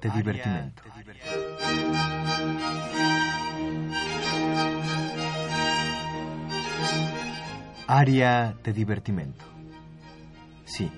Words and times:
de 0.00 0.10
divertimento. 0.10 0.82
Área 7.86 8.54
de 8.62 8.72
divertimento. 8.72 9.44
Sí, 10.64 10.90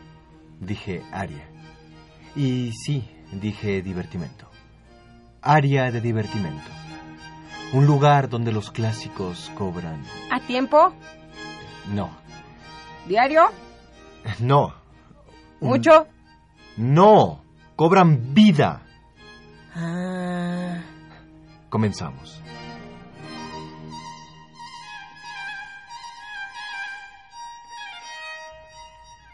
dije 0.61 1.03
área. 1.11 1.49
Y 2.37 2.73
sí, 2.73 3.09
dije 3.33 3.81
divertimento. 3.83 4.49
Área 5.41 5.91
de 5.91 6.01
divertimento. 6.01 6.71
Un 7.73 7.87
lugar 7.87 8.29
donde 8.29 8.53
los 8.53 8.71
clásicos 8.71 9.51
cobran. 9.57 10.03
¿A 10.31 10.41
tiempo? 10.41 10.93
No, 11.95 12.11
¿Diario? 13.09 13.47
no, 14.41 14.75
¿Mucho? 15.61 16.07
no. 16.77 17.41
Cobran 17.75 18.35
vida. 18.35 18.83
Comenzamos. 21.73 22.43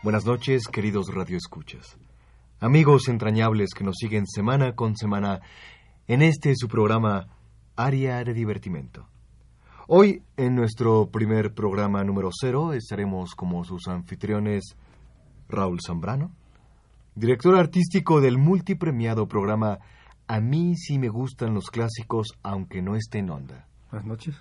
Buenas 0.04 0.24
noches, 0.24 0.68
queridos 0.68 1.12
radioescuchas. 1.12 1.98
Amigos 2.60 3.08
entrañables 3.08 3.70
que 3.76 3.82
nos 3.82 3.96
siguen 3.96 4.28
semana 4.28 4.76
con 4.76 4.96
semana 4.96 5.40
en 6.06 6.22
este 6.22 6.54
su 6.54 6.68
programa 6.68 7.26
Área 7.74 8.22
de 8.22 8.34
Divertimento. 8.34 9.08
Hoy, 9.88 10.22
en 10.36 10.54
nuestro 10.54 11.10
primer 11.10 11.54
programa 11.54 12.04
número 12.04 12.30
cero, 12.32 12.72
estaremos 12.72 13.34
como 13.34 13.64
sus 13.64 13.88
anfitriones 13.88 14.76
Raúl 15.48 15.80
Zambrano, 15.84 16.30
director 17.16 17.56
artístico 17.56 18.20
del 18.20 18.38
multipremiado 18.38 19.26
programa 19.26 19.80
A 20.28 20.40
mí 20.40 20.76
sí 20.76 20.98
me 20.98 21.08
gustan 21.08 21.54
los 21.54 21.70
clásicos 21.70 22.28
aunque 22.42 22.82
no 22.82 22.96
esté 22.96 23.18
en 23.18 23.30
onda. 23.30 23.66
Buenas 23.90 24.06
noches. 24.06 24.36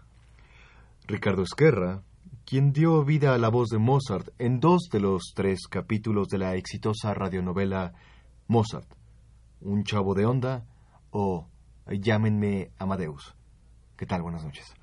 Ricardo 1.07 1.44
Esquerra, 1.44 2.02
quien 2.45 2.73
dio 2.73 3.05
vida 3.05 3.33
a 3.33 3.38
la 3.38 3.47
voz 3.47 3.69
de 3.69 3.77
Mozart 3.77 4.29
en 4.38 4.59
dos 4.59 4.89
de 4.91 4.99
los 4.99 5.31
tres 5.33 5.61
capítulos 5.69 6.27
de 6.27 6.39
la 6.39 6.55
exitosa 6.55 7.13
radionovela 7.13 7.94
Mozart, 8.47 8.88
Un 9.61 9.85
chavo 9.85 10.13
de 10.13 10.25
onda 10.25 10.66
o 11.11 11.47
Llámenme 11.88 12.72
Amadeus. 12.77 13.33
¿Qué 13.95 14.05
tal? 14.05 14.22
Buenas 14.22 14.44
noches. 14.44 14.73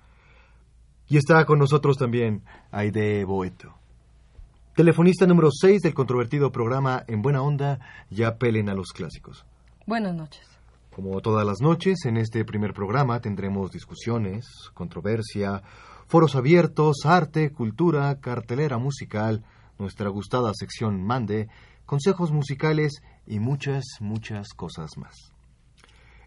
Y 1.07 1.19
está 1.19 1.45
con 1.45 1.59
nosotros 1.59 1.99
también 1.99 2.45
Aide 2.71 3.27
Boeto. 3.27 3.75
Telefonista 4.75 5.27
número 5.27 5.51
6 5.51 5.83
del 5.83 5.93
controvertido 5.93 6.51
programa 6.51 7.05
En 7.07 7.21
Buena 7.21 7.43
Onda, 7.43 7.79
ya 8.09 8.39
pelen 8.39 8.71
a 8.71 8.75
los 8.75 8.89
clásicos. 8.93 9.45
buenas 9.87 10.15
noches. 10.15 10.54
Como 10.95 11.21
todas 11.21 11.45
las 11.45 11.61
noches, 11.61 12.05
en 12.05 12.17
este 12.17 12.45
primer 12.45 12.73
programa 12.73 13.19
tendremos 13.19 13.73
discusiones, 13.73 14.47
controversia, 14.75 15.61
foros 16.07 16.37
abiertos, 16.37 16.99
arte, 17.05 17.51
cultura, 17.51 18.21
cartelera 18.21 18.79
musical, 18.79 19.43
nuestra 19.77 20.09
gustada 20.09 20.53
sección 20.55 21.03
Mande, 21.03 21.49
consejos 21.85 22.31
musicales 22.31 23.03
y 23.27 23.41
muchas, 23.41 23.83
muchas 23.99 24.51
cosas 24.55 24.97
más. 24.97 25.17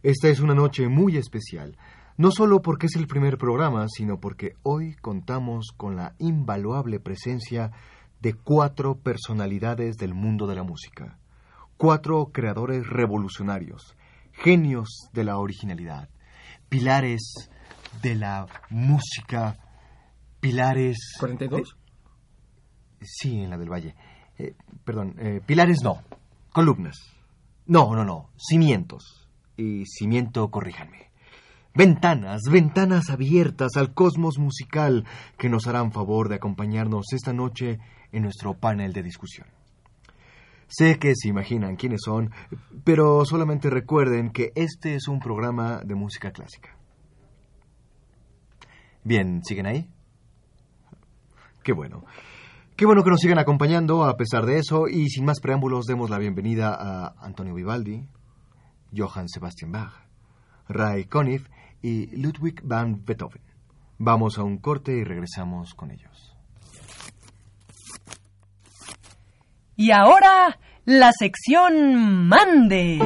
Esta 0.04 0.28
es 0.28 0.42
una 0.42 0.54
noche 0.54 0.90
muy 0.90 1.16
especial, 1.16 1.78
no 2.18 2.32
solo 2.32 2.62
porque 2.62 2.88
es 2.88 2.98
el 2.98 3.08
primer 3.08 3.38
programa, 3.38 3.86
sino 3.88 4.20
porque 4.20 4.56
hoy 4.64 4.96
contamos 4.96 5.72
con 5.78 5.96
la 5.96 6.14
invaluable 6.20 7.00
presencia 7.00 7.72
de 8.20 8.34
cuatro 8.34 8.96
personalidades 8.96 9.96
del 9.96 10.14
mundo 10.14 10.46
de 10.46 10.56
la 10.56 10.64
música, 10.64 11.20
cuatro 11.78 12.32
creadores 12.34 12.86
revolucionarios, 12.86 13.96
genios 14.38 15.10
de 15.14 15.24
la 15.24 15.38
originalidad, 15.38 16.10
pilares 16.70 17.50
de 18.02 18.16
la 18.16 18.48
música, 18.70 19.58
pilares... 20.40 20.98
¿42? 21.20 21.60
Eh, 21.60 21.64
sí, 23.02 23.40
en 23.40 23.50
la 23.50 23.58
del 23.58 23.72
Valle. 23.72 23.96
Eh, 24.38 24.56
perdón, 24.84 25.16
eh, 25.18 25.42
pilares 25.46 25.80
no, 25.84 26.02
columnas. 26.52 26.98
No, 27.66 27.96
no, 27.96 28.04
no, 28.04 28.30
cimientos. 28.38 29.28
Y 29.58 29.86
cimiento, 29.86 30.50
corríjanme. 30.50 31.12
Ventanas, 31.74 32.42
ventanas 32.50 33.10
abiertas 33.10 33.76
al 33.76 33.94
cosmos 33.94 34.38
musical 34.40 35.06
que 35.38 35.50
nos 35.50 35.68
harán 35.68 35.92
favor 35.92 36.30
de 36.30 36.36
acompañarnos 36.36 37.14
esta 37.14 37.34
noche 37.34 37.80
en 38.12 38.24
nuestro 38.24 38.56
panel 38.56 38.94
de 38.94 39.04
discusión. 39.04 39.48
Sé 40.68 41.00
que 41.00 41.14
se 41.16 41.30
imaginan 41.30 41.78
quiénes 41.78 42.02
son, 42.04 42.32
pero 42.84 43.24
solamente 43.26 43.70
recuerden 43.70 44.32
que 44.32 44.52
este 44.56 44.96
es 44.96 45.08
un 45.08 45.20
programa 45.20 45.82
de 45.84 45.96
música 45.96 46.32
clásica. 46.32 46.78
Bien, 49.04 49.42
¿siguen 49.44 49.66
ahí? 49.66 49.90
Qué 51.64 51.72
bueno. 51.72 52.04
Qué 52.76 52.86
bueno 52.86 53.04
que 53.04 53.10
nos 53.10 53.22
sigan 53.22 53.40
acompañando 53.40 54.04
a 54.04 54.18
pesar 54.18 54.46
de 54.46 54.60
eso 54.60 54.88
y 54.88 55.08
sin 55.10 55.26
más 55.26 55.40
preámbulos 55.40 55.86
demos 55.86 56.10
la 56.10 56.20
bienvenida 56.20 56.76
a 56.76 57.16
Antonio 57.26 57.56
Vivaldi, 57.56 58.08
Johann 58.96 59.30
Sebastian 59.30 59.72
Bach, 59.72 59.94
Ray 60.68 61.06
Conniff 61.06 61.48
y 61.82 62.16
Ludwig 62.16 62.62
van 62.64 63.04
Beethoven. 63.04 63.42
Vamos 63.98 64.38
a 64.38 64.44
un 64.44 64.60
corte 64.60 64.92
y 64.92 65.04
regresamos 65.04 65.74
con 65.74 65.90
ellos. 65.90 66.37
Y 69.80 69.92
ahora, 69.92 70.58
la 70.86 71.12
sección 71.12 72.28
Mande. 72.28 72.98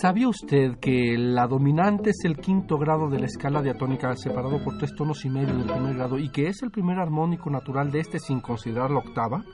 ¿Sabía 0.00 0.28
usted 0.28 0.78
que 0.80 1.18
la 1.18 1.46
dominante 1.46 2.08
es 2.08 2.24
el 2.24 2.38
quinto 2.38 2.78
grado 2.78 3.10
de 3.10 3.18
la 3.18 3.26
escala 3.26 3.60
diatónica 3.60 4.16
separado 4.16 4.64
por 4.64 4.78
tres 4.78 4.94
tonos 4.96 5.22
y 5.26 5.28
medio 5.28 5.54
del 5.54 5.66
primer 5.66 5.94
grado 5.94 6.18
y 6.18 6.30
que 6.30 6.48
es 6.48 6.62
el 6.62 6.70
primer 6.70 6.98
armónico 6.98 7.50
natural 7.50 7.90
de 7.90 8.00
este 8.00 8.18
sin 8.20 8.40
considerar 8.40 8.90
la 8.90 9.00
octava? 9.00 9.44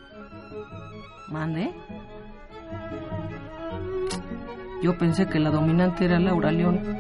¿Mande? 1.33 1.75
Yo 4.85 4.97
pensé 4.97 5.27
que 5.27 5.41
la 5.41 5.51
dominante 5.51 6.05
era 6.05 6.21
Laura 6.21 6.53
León. 6.53 7.00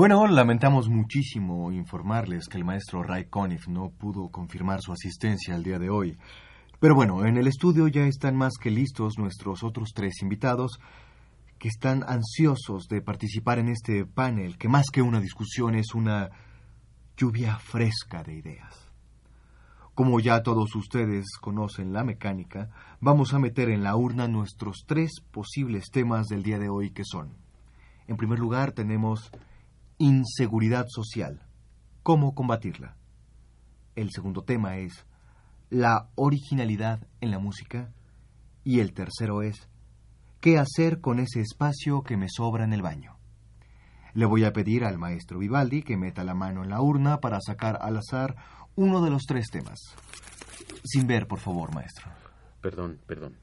Bueno, 0.00 0.26
lamentamos 0.26 0.88
muchísimo 0.88 1.70
informarles 1.72 2.48
que 2.48 2.56
el 2.56 2.64
maestro 2.64 3.02
Ray 3.02 3.26
Conniff 3.26 3.68
no 3.68 3.90
pudo 3.90 4.30
confirmar 4.30 4.80
su 4.80 4.92
asistencia 4.92 5.54
al 5.54 5.62
día 5.62 5.78
de 5.78 5.90
hoy. 5.90 6.16
Pero 6.78 6.94
bueno, 6.94 7.26
en 7.26 7.36
el 7.36 7.46
estudio 7.46 7.86
ya 7.86 8.06
están 8.06 8.34
más 8.34 8.54
que 8.58 8.70
listos 8.70 9.18
nuestros 9.18 9.62
otros 9.62 9.90
tres 9.94 10.22
invitados 10.22 10.80
que 11.58 11.68
están 11.68 12.02
ansiosos 12.08 12.88
de 12.88 13.02
participar 13.02 13.58
en 13.58 13.68
este 13.68 14.06
panel, 14.06 14.56
que 14.56 14.70
más 14.70 14.86
que 14.90 15.02
una 15.02 15.20
discusión 15.20 15.74
es 15.74 15.94
una 15.94 16.30
lluvia 17.14 17.58
fresca 17.58 18.22
de 18.22 18.36
ideas. 18.36 18.90
Como 19.94 20.18
ya 20.18 20.42
todos 20.42 20.74
ustedes 20.76 21.26
conocen 21.38 21.92
la 21.92 22.04
mecánica, 22.04 22.70
vamos 23.02 23.34
a 23.34 23.38
meter 23.38 23.68
en 23.68 23.82
la 23.82 23.94
urna 23.96 24.28
nuestros 24.28 24.84
tres 24.86 25.20
posibles 25.30 25.90
temas 25.92 26.26
del 26.28 26.42
día 26.42 26.58
de 26.58 26.70
hoy 26.70 26.90
que 26.90 27.04
son. 27.04 27.36
En 28.08 28.16
primer 28.16 28.38
lugar 28.38 28.72
tenemos 28.72 29.30
inseguridad 30.00 30.86
social. 30.88 31.42
¿Cómo 32.02 32.34
combatirla? 32.34 32.96
El 33.94 34.10
segundo 34.10 34.42
tema 34.42 34.78
es 34.78 35.04
la 35.68 36.08
originalidad 36.14 37.06
en 37.20 37.30
la 37.30 37.38
música. 37.38 37.92
Y 38.64 38.80
el 38.80 38.94
tercero 38.94 39.42
es 39.42 39.68
qué 40.40 40.58
hacer 40.58 41.02
con 41.02 41.18
ese 41.20 41.40
espacio 41.40 42.02
que 42.02 42.16
me 42.16 42.28
sobra 42.30 42.64
en 42.64 42.72
el 42.72 42.80
baño. 42.80 43.18
Le 44.14 44.24
voy 44.24 44.44
a 44.44 44.54
pedir 44.54 44.86
al 44.86 44.96
maestro 44.96 45.38
Vivaldi 45.38 45.82
que 45.82 45.98
meta 45.98 46.24
la 46.24 46.34
mano 46.34 46.64
en 46.64 46.70
la 46.70 46.80
urna 46.80 47.20
para 47.20 47.38
sacar 47.40 47.78
al 47.82 47.98
azar 47.98 48.36
uno 48.76 49.02
de 49.02 49.10
los 49.10 49.24
tres 49.24 49.48
temas. 49.50 49.78
Sin 50.82 51.06
ver, 51.06 51.26
por 51.26 51.40
favor, 51.40 51.74
maestro. 51.74 52.10
Perdón, 52.62 53.00
perdón. 53.06 53.36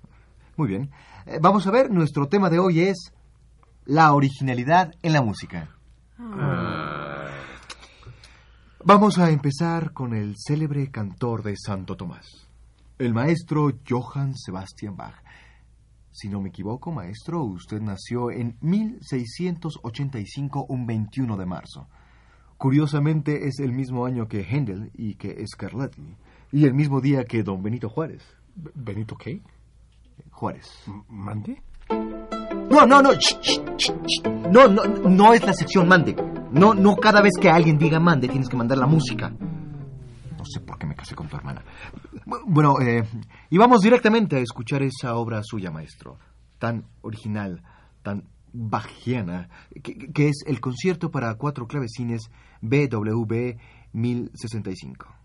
Muy 0.56 0.70
bien. 0.70 0.90
Eh, 1.28 1.38
vamos 1.40 1.68
a 1.68 1.72
ver, 1.72 1.92
nuestro 1.92 2.28
tema 2.28 2.50
de 2.50 2.58
hoy 2.58 2.80
es 2.80 3.14
la 3.86 4.12
originalidad 4.14 4.92
en 5.04 5.14
la 5.14 5.22
música. 5.22 5.77
Vamos 8.84 9.20
a 9.20 9.30
empezar 9.30 9.94
con 9.94 10.16
el 10.16 10.34
célebre 10.36 10.90
cantor 10.90 11.44
de 11.44 11.54
Santo 11.56 11.96
Tomás, 11.96 12.50
el 12.98 13.14
maestro 13.14 13.72
Johann 13.88 14.36
Sebastian 14.36 14.98
Bach. 14.98 15.24
Si 16.12 16.28
no 16.28 16.42
me 16.42 16.50
equivoco, 16.50 16.92
maestro, 16.92 17.44
usted 17.44 17.80
nació 17.82 18.32
en 18.32 18.58
1685, 18.62 20.66
un 20.68 20.88
21 20.88 21.38
de 21.38 21.46
marzo. 21.46 21.88
Curiosamente 22.58 23.48
es 23.48 23.60
el 23.60 23.72
mismo 23.72 24.08
año 24.08 24.28
que 24.28 24.42
Händel 24.42 24.90
y 24.96 25.14
que 25.16 25.46
Scarlatti, 25.46 26.16
y 26.52 26.66
el 26.66 26.74
mismo 26.74 27.00
día 27.00 27.26
que 27.26 27.44
don 27.44 27.62
Benito 27.62 27.90
Juárez. 27.90 28.24
¿Benito 28.56 29.16
qué? 29.18 29.44
Juárez. 30.32 30.68
¿Mande? 31.08 31.62
No, 32.78 32.86
no, 32.86 33.02
no. 33.02 33.10
No, 34.52 34.68
no, 34.68 34.84
no 34.86 35.34
es 35.34 35.44
la 35.44 35.54
sección 35.54 35.88
mande. 35.88 36.16
No, 36.52 36.76
no 36.76 36.96
cada 36.96 37.22
vez 37.22 37.34
que 37.42 37.50
alguien 37.50 37.80
diga 37.80 38.00
mande 38.00 38.28
tienes 38.28 38.48
que 38.48 38.56
mandar 38.56 38.78
la 38.78 38.86
música. 38.86 39.30
No 39.30 40.46
sé 40.46 40.60
por 40.60 40.78
qué 40.78 40.86
me 40.86 40.96
casé 40.96 41.16
con 41.16 41.28
tu 41.28 41.38
hermana. 41.38 41.64
Bueno, 42.46 42.80
eh, 42.80 43.04
y 43.50 43.58
vamos 43.58 43.82
directamente 43.82 44.36
a 44.36 44.42
escuchar 44.42 44.84
esa 44.84 45.16
obra 45.16 45.42
suya, 45.44 45.72
maestro. 45.72 46.20
Tan 46.60 46.86
original, 47.02 47.64
tan 48.04 48.26
bajiana, 48.54 49.50
que, 49.82 49.98
que 50.14 50.28
es 50.28 50.44
el 50.46 50.60
concierto 50.60 51.10
para 51.10 51.34
cuatro 51.34 51.66
clavecines 51.66 52.30
BWV 52.62 53.58
1065. 53.94 55.17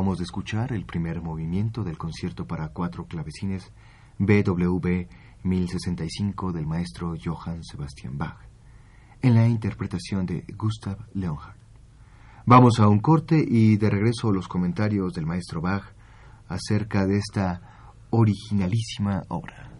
Acabamos 0.00 0.16
de 0.16 0.24
escuchar 0.24 0.72
el 0.72 0.86
primer 0.86 1.20
movimiento 1.20 1.84
del 1.84 1.98
concierto 1.98 2.46
para 2.46 2.68
cuatro 2.68 3.04
clavecines 3.04 3.70
BWV 4.16 5.06
1065 5.42 6.52
del 6.52 6.66
maestro 6.66 7.12
Johann 7.22 7.62
Sebastian 7.62 8.16
Bach, 8.16 8.38
en 9.20 9.34
la 9.34 9.46
interpretación 9.46 10.24
de 10.24 10.46
Gustav 10.56 10.96
Leonhardt. 11.12 11.58
Vamos 12.46 12.80
a 12.80 12.88
un 12.88 13.00
corte 13.00 13.44
y 13.46 13.76
de 13.76 13.90
regreso 13.90 14.32
los 14.32 14.48
comentarios 14.48 15.12
del 15.12 15.26
maestro 15.26 15.60
Bach 15.60 15.92
acerca 16.48 17.06
de 17.06 17.18
esta 17.18 17.60
originalísima 18.08 19.24
obra. 19.28 19.70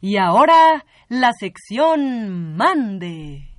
Y 0.00 0.16
ahora 0.16 0.86
la 1.10 1.32
sección 1.38 2.56
Mande. 2.56 3.52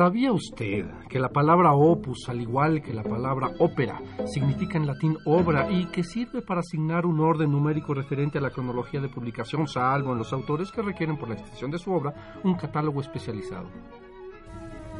¿Sabía 0.00 0.32
usted 0.32 0.86
que 1.10 1.18
la 1.18 1.28
palabra 1.28 1.74
opus, 1.74 2.26
al 2.30 2.40
igual 2.40 2.80
que 2.80 2.94
la 2.94 3.02
palabra 3.02 3.50
ópera, 3.58 4.00
significa 4.24 4.78
en 4.78 4.86
latín 4.86 5.18
obra 5.26 5.70
y 5.70 5.84
que 5.88 6.02
sirve 6.02 6.40
para 6.40 6.60
asignar 6.60 7.04
un 7.04 7.20
orden 7.20 7.52
numérico 7.52 7.92
referente 7.92 8.38
a 8.38 8.40
la 8.40 8.48
cronología 8.48 8.98
de 9.02 9.10
publicación, 9.10 9.68
salvo 9.68 10.12
en 10.12 10.18
los 10.18 10.32
autores 10.32 10.72
que 10.72 10.80
requieren 10.80 11.18
por 11.18 11.28
la 11.28 11.34
extensión 11.34 11.70
de 11.70 11.76
su 11.76 11.92
obra 11.92 12.40
un 12.44 12.54
catálogo 12.54 13.02
especializado? 13.02 13.68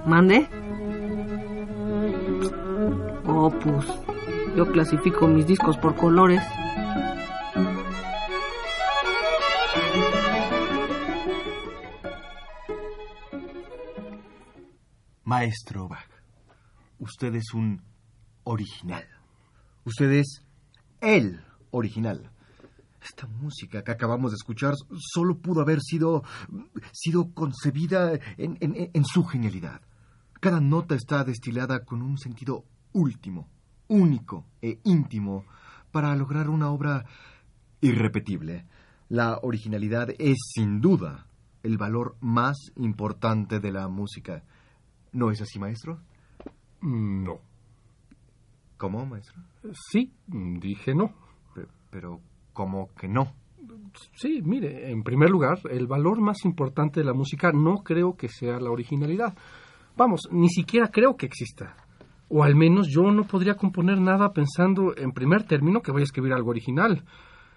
¿Mande? 0.05 0.47
Opus. 3.27 3.87
Yo 4.55 4.71
clasifico 4.71 5.27
mis 5.27 5.47
discos 5.47 5.79
por 5.79 5.97
colores. 5.97 6.43
Maestro 15.31 15.87
Bach, 15.87 16.11
usted 16.99 17.33
es 17.37 17.55
un 17.55 17.81
original. 18.43 19.05
Usted 19.85 20.11
es 20.11 20.45
el 21.01 21.41
original. 21.71 22.33
Esta 23.01 23.29
música 23.29 23.85
que 23.85 23.93
acabamos 23.93 24.33
de 24.33 24.35
escuchar 24.35 24.75
solo 24.99 25.39
pudo 25.39 25.61
haber 25.61 25.79
sido, 25.83 26.25
sido 26.91 27.33
concebida 27.33 28.15
en, 28.39 28.59
en- 28.61 28.91
en 28.93 29.05
su 29.05 29.23
genialidad. 29.25 29.81
Cada 30.41 30.61
nota 30.61 30.97
está 30.97 31.23
destilada 31.23 31.85
con 31.85 32.03
un 32.03 32.19
sentido 32.19 32.65
último, 32.93 33.49
único 33.87 34.47
e 34.61 34.81
íntimo 34.83 35.45
para 35.93 36.13
lograr 36.17 36.49
una 36.51 36.71
obra 36.71 37.05
irrepetible. 37.81 38.67
La 39.09 39.39
originalidad 39.45 40.09
es 40.19 40.39
sin 40.57 40.81
duda 40.81 41.29
el 41.63 41.79
valor 41.79 42.17
más 42.21 42.57
importante 42.75 43.61
de 43.61 43.71
la 43.71 43.87
música. 43.87 44.43
¿No 45.13 45.31
es 45.31 45.41
así, 45.43 45.59
maestro? 45.59 45.99
No. 46.83 47.41
¿Cómo, 48.77 49.05
maestro? 49.07 49.41
Sí, 49.91 50.13
dije 50.29 50.95
no. 50.95 51.13
Pe- 51.55 51.67
Pero, 51.91 52.21
¿cómo 52.53 52.89
que 52.99 53.09
no? 53.09 53.33
Sí, 54.15 54.41
mire, 54.43 54.91
en 54.91 55.03
primer 55.03 55.29
lugar, 55.31 55.59
el 55.71 55.87
valor 55.87 56.21
más 56.21 56.45
importante 56.45 57.01
de 57.01 57.07
la 57.07 57.13
música 57.13 57.51
no 57.53 57.79
creo 57.83 58.17
que 58.17 58.29
sea 58.29 58.59
la 58.61 58.71
originalidad. 58.71 59.37
Vamos, 59.97 60.29
ni 60.31 60.49
siquiera 60.49 60.89
creo 60.89 61.17
que 61.17 61.27
exista. 61.27 61.77
O 62.29 62.45
al 62.45 62.55
menos 62.55 62.87
yo 62.89 63.03
no 63.11 63.25
podría 63.27 63.57
componer 63.57 64.01
nada 64.01 64.33
pensando 64.33 64.97
en 64.97 65.11
primer 65.13 65.43
término 65.45 65.83
que 65.83 65.91
voy 65.91 66.03
a 66.03 66.05
escribir 66.05 66.33
algo 66.33 66.51
original. 66.51 67.05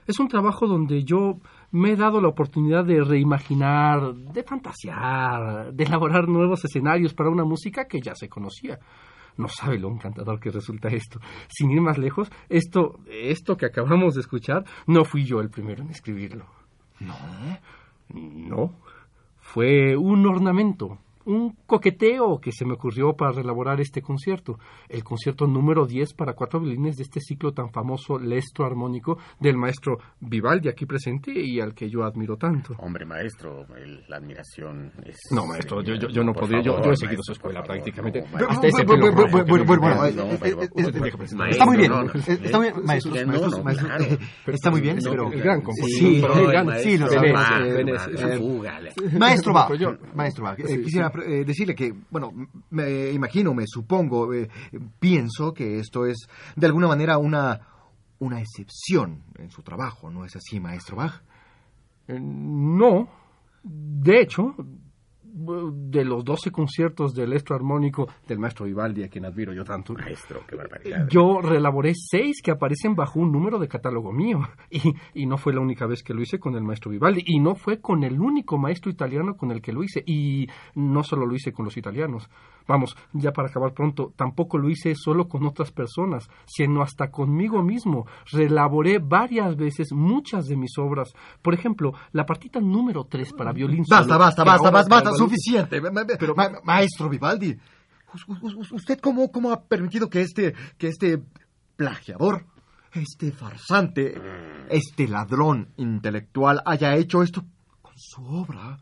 Es 0.05 0.19
un 0.19 0.27
trabajo 0.27 0.67
donde 0.67 1.03
yo 1.03 1.39
me 1.71 1.91
he 1.91 1.95
dado 1.95 2.21
la 2.21 2.27
oportunidad 2.27 2.85
de 2.85 3.03
reimaginar, 3.03 4.13
de 4.13 4.43
fantasear, 4.43 5.73
de 5.73 5.83
elaborar 5.83 6.27
nuevos 6.27 6.63
escenarios 6.65 7.13
para 7.13 7.29
una 7.29 7.43
música 7.43 7.85
que 7.85 8.01
ya 8.01 8.13
se 8.15 8.29
conocía. 8.29 8.79
No 9.37 9.47
sabe 9.47 9.79
lo 9.79 9.89
encantador 9.89 10.39
que 10.39 10.51
resulta 10.51 10.89
esto. 10.89 11.19
Sin 11.47 11.71
ir 11.71 11.81
más 11.81 11.97
lejos, 11.97 12.31
esto, 12.49 12.99
esto 13.07 13.57
que 13.57 13.65
acabamos 13.65 14.13
de 14.13 14.21
escuchar, 14.21 14.63
no 14.85 15.05
fui 15.05 15.25
yo 15.25 15.39
el 15.39 15.49
primero 15.49 15.83
en 15.83 15.89
escribirlo. 15.89 16.45
¿No? 16.99 17.15
No. 18.09 18.75
Fue 19.39 19.97
un 19.97 20.25
ornamento, 20.27 20.99
un 21.25 21.55
coqueteo 21.65 22.39
que 22.39 22.51
se 22.51 22.65
me 22.65 22.73
ocurrió 22.73 23.13
para 23.13 23.31
relaborar 23.31 23.79
este 23.81 24.01
concierto. 24.01 24.57
El 24.89 25.03
concierto 25.03 25.47
número 25.47 25.85
10 25.85 26.13
para 26.13 26.33
cuatro 26.33 26.59
violines 26.59 26.95
de 26.97 27.03
este 27.03 27.19
ciclo 27.19 27.51
tan 27.53 27.71
famoso 27.71 28.17
Lestro 28.19 28.65
armónico 28.65 29.17
del 29.39 29.57
maestro 29.57 29.97
Vivaldi 30.19 30.69
aquí 30.69 30.85
presente 30.85 31.31
y 31.33 31.59
al 31.59 31.73
que 31.73 31.89
yo 31.89 32.03
admiro 32.03 32.37
tanto. 32.37 32.75
Hombre, 32.79 33.05
maestro, 33.05 33.65
el- 33.77 34.03
la 34.07 34.17
admiración 34.17 34.91
es... 35.05 35.17
No, 35.31 35.45
maestro, 35.45 35.81
yo, 35.81 35.95
yo, 35.95 36.07
eh, 36.07 36.11
yo 36.13 36.23
no 36.23 36.33
por 36.33 36.41
podría. 36.43 36.61
Yo, 36.61 36.71
favor, 36.73 36.85
yo 36.87 36.91
he 36.91 36.95
seguido 36.97 37.17
maestro, 37.17 37.23
su 37.23 37.31
escuela 37.33 37.59
favor, 37.61 37.75
prácticamente. 37.75 38.19
no, 38.21 38.27
maestro. 38.27 38.49
Hasta 38.49 38.67
ese 38.67 38.83
bueno, 38.83 39.05
No, 39.95 40.05
eh, 40.05 40.13
no, 40.13 40.23
eh, 40.23 40.37
pero- 40.41 40.61
eh, 40.61 40.69
usted 40.73 40.83
tendría 40.91 41.01
que 41.03 41.07
eh, 41.09 41.17
presentar. 41.17 41.49
Está 41.49 41.65
muy 41.65 41.77
bien, 41.77 41.91
eh, 41.93 41.97
está 42.43 42.57
muy 42.57 42.67
bien, 42.71 42.85
maestros, 42.85 43.13
no, 43.15 43.27
maestros, 43.27 43.57
no, 43.57 43.63
maestros, 43.63 43.87
claro. 43.89 44.03
eh, 44.03 44.17
está 44.47 44.71
muy 44.71 44.81
bien, 44.81 44.97
pero... 45.03 45.31
el 45.31 45.41
gran 45.41 45.61
compositor. 45.61 45.99
Sí, 45.99 46.21
maestro 46.65 46.77
sí, 46.83 46.93
eh, 46.93 46.99
eh, 49.13 49.19
Maestro 49.19 49.75
yo- 49.75 49.97
maestro 50.13 50.49
eh, 50.57 50.63
Sí, 50.67 50.81
quisiera 50.83 51.09
eh, 51.21 51.45
decirle 51.45 51.75
que, 51.75 51.93
bueno, 52.09 52.31
me 52.69 53.11
imagino, 53.11 53.53
me 53.53 53.65
supongo, 53.67 54.33
eh, 54.33 54.49
pienso 54.99 55.53
que 55.53 55.79
esto 55.79 56.05
es 56.05 56.27
de 56.55 56.65
alguna 56.67 56.87
manera 56.87 57.17
una, 57.17 57.59
una 58.19 58.39
excepción 58.41 59.23
en 59.37 59.51
su 59.51 59.61
trabajo, 59.63 60.09
¿no 60.09 60.25
es 60.25 60.35
así, 60.35 60.59
maestro 60.59 60.97
Bach? 60.97 61.21
Eh, 62.07 62.19
No. 62.19 63.09
De 63.63 64.19
hecho, 64.19 64.55
de 65.33 66.05
los 66.05 66.23
12 66.23 66.51
conciertos 66.51 67.15
del 67.15 67.33
estro 67.33 67.55
armónico 67.55 68.07
del 68.27 68.37
maestro 68.37 68.65
Vivaldi, 68.65 69.03
a 69.03 69.09
quien 69.09 69.25
admiro 69.25 69.51
yo 69.51 69.63
tanto, 69.63 69.93
Maestro, 69.93 70.41
qué 70.47 70.55
barbaridad. 70.55 71.07
yo 71.09 71.41
relaboré 71.41 71.93
seis 71.95 72.39
que 72.43 72.51
aparecen 72.51 72.93
bajo 72.93 73.19
un 73.19 73.31
número 73.31 73.57
de 73.57 73.67
catálogo 73.67 74.11
mío. 74.11 74.39
Y, 74.73 74.95
y 75.13 75.25
no 75.27 75.37
fue 75.37 75.53
la 75.53 75.61
única 75.61 75.85
vez 75.85 76.01
que 76.01 76.15
lo 76.15 76.21
hice 76.21 76.39
con 76.39 76.55
el 76.55 76.63
maestro 76.63 76.89
Vivaldi. 76.89 77.21
Y 77.27 77.39
no 77.39 77.53
fue 77.53 77.79
con 77.79 78.03
el 78.03 78.19
único 78.19 78.57
maestro 78.57 78.89
italiano 78.89 79.35
con 79.37 79.51
el 79.51 79.61
que 79.61 79.71
lo 79.71 79.83
hice. 79.83 80.03
Y 80.05 80.47
no 80.73 81.03
solo 81.03 81.27
lo 81.27 81.35
hice 81.35 81.51
con 81.51 81.65
los 81.65 81.77
italianos. 81.77 82.27
Vamos, 82.67 82.95
ya 83.11 83.31
para 83.31 83.49
acabar 83.49 83.73
pronto, 83.73 84.13
tampoco 84.15 84.57
lo 84.57 84.69
hice 84.69 84.95
solo 84.95 85.27
con 85.27 85.45
otras 85.45 85.71
personas, 85.71 86.29
sino 86.45 86.81
hasta 86.81 87.11
conmigo 87.11 87.61
mismo. 87.61 88.07
Relaboré 88.31 88.99
varias 88.99 89.55
veces 89.55 89.91
muchas 89.91 90.45
de 90.47 90.55
mis 90.55 90.77
obras. 90.79 91.13
Por 91.41 91.53
ejemplo, 91.53 91.91
la 92.13 92.25
partita 92.25 92.59
número 92.59 93.05
3 93.05 93.33
para 93.33 93.51
violín 93.51 93.83
Basta, 93.87 94.03
solo, 94.03 94.17
basta, 94.17 94.43
basta, 94.43 94.71
basta, 94.71 94.95
basta, 94.95 95.11
suficiente. 95.25 95.81
Ma- 95.81 95.91
ma- 95.91 96.03
ma- 96.35 96.59
maestro 96.63 97.09
Vivaldi, 97.09 97.57
us- 98.13 98.25
us- 98.27 98.55
us- 98.55 98.71
¿usted 98.71 98.99
cómo, 98.99 99.31
cómo 99.31 99.51
ha 99.51 99.63
permitido 99.63 100.09
que 100.09 100.21
este, 100.21 100.53
que 100.77 100.87
este 100.87 101.21
plagiador, 101.75 102.45
este 102.93 103.31
farsante, 103.31 104.13
este 104.69 105.07
ladrón 105.07 105.73
intelectual 105.77 106.61
haya 106.65 106.95
hecho 106.95 107.23
esto 107.23 107.43
con 107.81 107.93
su 107.95 108.23
obra? 108.25 108.79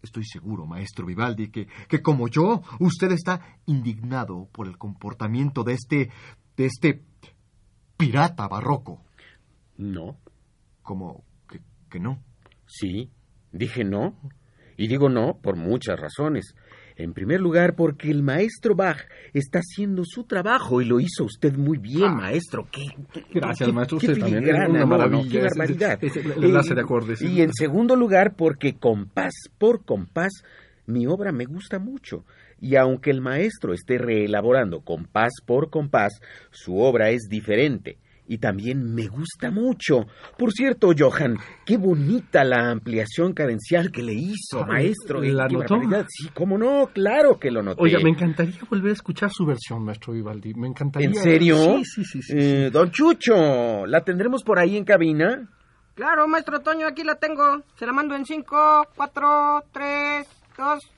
Estoy 0.00 0.24
seguro, 0.24 0.64
maestro 0.64 1.04
Vivaldi, 1.06 1.50
que, 1.50 1.66
que 1.88 2.00
como 2.00 2.28
yo, 2.28 2.62
usted 2.78 3.10
está 3.10 3.58
indignado 3.66 4.48
por 4.52 4.68
el 4.68 4.78
comportamiento 4.78 5.64
de 5.64 5.72
este, 5.74 6.10
de 6.56 6.66
este 6.66 7.02
pirata 7.96 8.46
barroco. 8.46 9.02
No, 9.76 10.16
Como 10.82 11.24
que, 11.48 11.60
que 11.90 11.98
no. 12.00 12.22
sí, 12.66 13.10
dije 13.52 13.84
no. 13.84 14.14
Y 14.78 14.86
digo 14.88 15.10
no 15.10 15.36
por 15.42 15.56
muchas 15.56 16.00
razones. 16.00 16.54
En 16.96 17.12
primer 17.12 17.40
lugar, 17.40 17.74
porque 17.76 18.10
el 18.10 18.22
maestro 18.22 18.74
Bach 18.74 18.98
está 19.34 19.58
haciendo 19.60 20.02
su 20.04 20.24
trabajo 20.24 20.80
y 20.80 20.84
lo 20.84 20.98
hizo 20.98 21.24
usted 21.24 21.54
muy 21.56 21.78
bien, 21.78 22.16
maestro. 22.16 22.66
¿Qué, 22.72 22.86
qué- 23.12 23.24
Gracias, 23.34 23.68
qué- 23.68 23.72
maestro. 23.72 23.98
qué 23.98 24.06
Usted 24.06 24.18
también. 24.20 24.40
filigrana, 24.42 24.68
Una 24.70 24.78
no, 24.80 24.86
no, 24.86 24.96
maravilla. 24.98 25.30
qué 25.30 25.38
Es- 25.38 25.44
es- 25.52 25.58
barbaridad. 25.58 25.98
es 26.04 26.16
el 26.16 26.44
enlace 26.44 26.74
de 26.74 26.80
acordes. 26.80 27.20
Y 27.22 27.42
en 27.42 27.52
segundo 27.52 27.94
lugar, 27.94 28.34
porque 28.34 28.74
compás 28.78 29.32
por 29.58 29.84
compás, 29.84 30.32
mi 30.86 31.06
obra 31.06 31.30
me 31.32 31.44
gusta 31.44 31.78
mucho. 31.78 32.24
Y 32.60 32.74
aunque 32.74 33.10
el 33.12 33.20
maestro 33.20 33.74
esté 33.74 33.98
reelaborando 33.98 34.80
compás 34.80 35.34
por 35.46 35.70
compás, 35.70 36.20
su 36.50 36.78
obra 36.78 37.10
es 37.10 37.28
diferente. 37.28 37.98
Y 38.30 38.38
también 38.38 38.94
me 38.94 39.08
gusta 39.08 39.50
mucho. 39.50 40.04
Por 40.36 40.52
cierto, 40.52 40.90
Johan, 40.96 41.38
qué 41.64 41.78
bonita 41.78 42.44
la 42.44 42.70
ampliación 42.70 43.32
cadencial 43.32 43.90
que 43.90 44.02
le 44.02 44.12
hizo, 44.12 44.62
Ah, 44.62 44.66
maestro. 44.66 45.22
¿la 45.22 45.48
Qué 45.48 45.54
notó? 45.54 45.74
barbaridad. 45.78 46.06
Sí, 46.08 46.28
cómo 46.34 46.58
no, 46.58 46.90
claro 46.92 47.38
que 47.38 47.50
lo 47.50 47.62
noté. 47.62 47.82
Oiga, 47.82 47.98
me 48.02 48.10
encantaría 48.10 48.60
volver 48.68 48.90
a 48.90 48.92
escuchar 48.92 49.30
su 49.32 49.46
versión, 49.46 49.82
maestro 49.82 50.12
Vivaldi. 50.12 50.52
Me 50.54 50.68
encantaría. 50.68 51.08
¿En 51.08 51.14
serio? 51.14 51.56
Sí, 51.78 51.84
sí, 51.84 52.04
sí. 52.04 52.22
sí, 52.22 52.32
Eh, 52.36 52.70
don 52.70 52.90
Chucho, 52.90 53.86
¿la 53.86 54.02
tendremos 54.04 54.44
por 54.44 54.58
ahí 54.58 54.76
en 54.76 54.84
cabina? 54.84 55.48
Claro, 55.94 56.28
maestro 56.28 56.60
Toño, 56.60 56.86
aquí 56.86 57.02
la 57.04 57.14
tengo. 57.16 57.62
Se 57.76 57.86
la 57.86 57.92
mando 57.92 58.14
en 58.14 58.26
5, 58.26 58.88
4, 58.94 59.64
3, 59.72 60.26
2. 60.56 60.90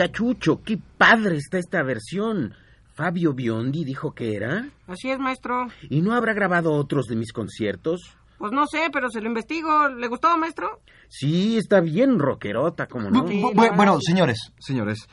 Oiga, 0.00 0.12
Chucho, 0.12 0.62
qué 0.62 0.78
padre 0.96 1.36
está 1.36 1.58
esta 1.58 1.82
versión. 1.82 2.54
Fabio 2.94 3.34
Biondi 3.34 3.84
dijo 3.84 4.12
que 4.14 4.34
era. 4.34 4.70
Así 4.86 5.10
es, 5.10 5.18
maestro. 5.18 5.66
¿Y 5.90 6.00
no 6.00 6.14
habrá 6.14 6.32
grabado 6.32 6.72
otros 6.72 7.04
de 7.04 7.16
mis 7.16 7.34
conciertos? 7.34 8.16
Pues 8.38 8.50
no 8.50 8.66
sé, 8.66 8.88
pero 8.90 9.10
se 9.10 9.20
lo 9.20 9.28
investigo. 9.28 9.90
¿Le 9.90 10.08
gustó, 10.08 10.38
maestro? 10.38 10.80
Sí, 11.10 11.58
está 11.58 11.80
bien 11.80 12.18
rockerota, 12.18 12.86
como 12.86 13.10
no. 13.10 13.28
Sí, 13.28 13.42
bueno, 13.76 13.98
sí. 13.98 14.06
señores, 14.06 14.38
señores, 14.58 15.06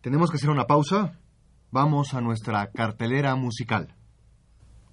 tenemos 0.00 0.30
que 0.30 0.38
hacer 0.38 0.48
una 0.48 0.66
pausa. 0.66 1.18
Vamos 1.70 2.14
a 2.14 2.22
nuestra 2.22 2.70
cartelera 2.70 3.34
musical. 3.34 3.94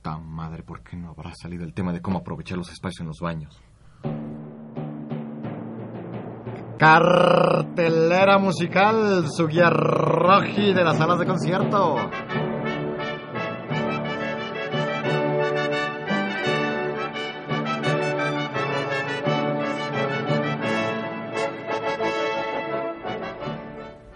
Tan 0.01 0.27
madre, 0.27 0.63
¿por 0.63 0.83
qué 0.83 0.97
no 0.97 1.11
habrá 1.11 1.33
salido 1.33 1.63
el 1.63 1.73
tema 1.73 1.93
de 1.93 2.01
cómo 2.01 2.19
aprovechar 2.19 2.57
los 2.57 2.69
espacios 2.69 2.99
en 2.99 3.07
los 3.07 3.19
baños? 3.21 3.57
Cartelera 6.77 8.39
musical, 8.39 9.25
su 9.29 9.47
guía 9.47 9.69
roji 9.69 10.73
de 10.73 10.83
las 10.83 10.97
salas 10.97 11.19
de 11.19 11.25
concierto. 11.25 11.97